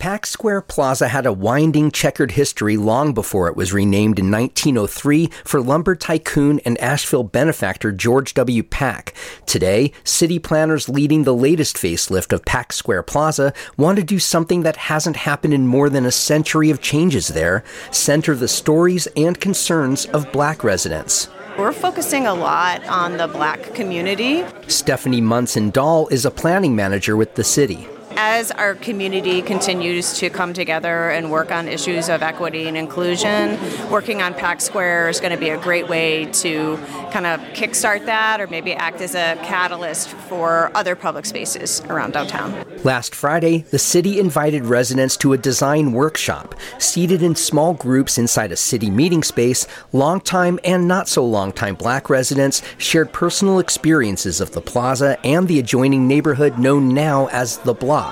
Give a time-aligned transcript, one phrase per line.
[0.00, 5.26] Pack Square Plaza had a winding, checkered history long before it was renamed in 1903
[5.44, 8.62] for lumber tycoon and Asheville benefactor George W.
[8.62, 9.12] Pack.
[9.44, 14.62] Today, city planners leading the latest facelift of Pack Square Plaza want to do something
[14.62, 19.38] that hasn't happened in more than a century of changes there center the stories and
[19.38, 21.28] concerns of black residents.
[21.58, 24.46] We're focusing a lot on the black community.
[24.66, 27.86] Stephanie Monson Dahl is a planning manager with the city
[28.22, 33.58] as our community continues to come together and work on issues of equity and inclusion,
[33.90, 36.76] working on Pack Square is going to be a great way to
[37.12, 42.12] kind of kickstart that or maybe act as a catalyst for other public spaces around
[42.12, 42.62] downtown.
[42.84, 46.54] Last Friday, the city invited residents to a design workshop.
[46.78, 52.10] Seated in small groups inside a city meeting space, longtime and not so longtime black
[52.10, 57.72] residents shared personal experiences of the plaza and the adjoining neighborhood known now as the
[57.72, 58.09] block.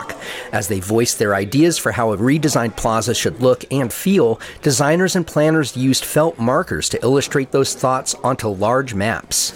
[0.53, 5.17] As they voiced their ideas for how a redesigned plaza should look and feel, designers
[5.17, 9.53] and planners used felt markers to illustrate those thoughts onto large maps.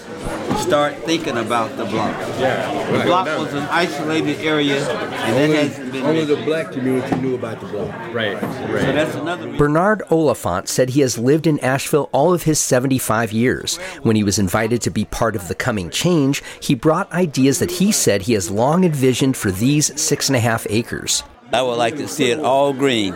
[0.62, 2.16] Start thinking about the block.
[2.38, 6.72] Yeah, the block was an isolated area, and only, that has been only the black
[6.72, 7.90] community knew about the block.
[8.14, 8.40] Right, right.
[8.40, 9.44] So that's another.
[9.44, 9.58] Reason.
[9.58, 13.76] Bernard Oliphant said he has lived in Asheville all of his 75 years.
[14.02, 17.72] When he was invited to be part of the coming change, he brought ideas that
[17.72, 21.22] he said he has long envisioned for these six and a half acres.
[21.52, 23.14] I would like to see it all green.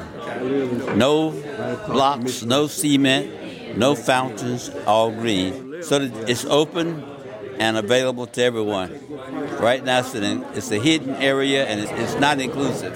[0.99, 1.31] No
[1.87, 5.83] blocks, no cement, no fountains, all green.
[5.83, 7.05] So that it's open
[7.59, 8.99] and available to everyone.
[9.59, 12.95] Right now, it's, an, it's a hidden area and it's, it's not inclusive.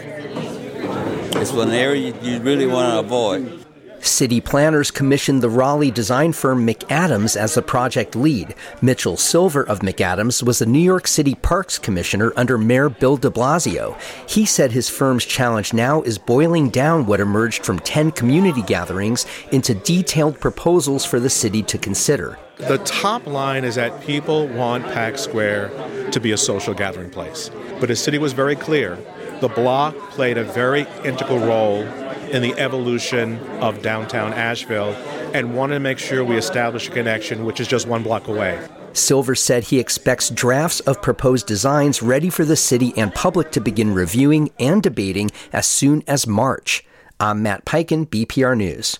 [1.36, 3.64] It's one area you really want to avoid.
[4.02, 8.54] City planners commissioned the Raleigh design firm McAdams as the project lead.
[8.80, 13.30] Mitchell Silver of McAdams was the New York City Parks Commissioner under Mayor Bill de
[13.30, 13.98] Blasio.
[14.28, 19.26] He said his firm's challenge now is boiling down what emerged from 10 community gatherings
[19.52, 22.38] into detailed proposals for the city to consider.
[22.68, 25.70] The top line is that people want Pack Square
[26.12, 27.50] to be a social gathering place.
[27.80, 28.98] But the city was very clear.
[29.40, 31.82] The block played a very integral role
[32.30, 34.92] in the evolution of downtown Asheville
[35.34, 38.60] and wanted to make sure we establish a connection, which is just one block away.
[38.92, 43.60] Silver said he expects drafts of proposed designs ready for the city and public to
[43.60, 46.84] begin reviewing and debating as soon as March.
[47.18, 48.98] I'm Matt Peiken, BPR News.